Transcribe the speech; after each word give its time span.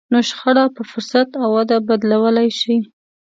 نو 0.11 0.19
شخړه 0.29 0.63
په 0.75 0.81
فرصت 0.91 1.29
او 1.41 1.49
وده 1.57 1.77
بدلولای 1.87 2.49
شئ. 2.59 2.77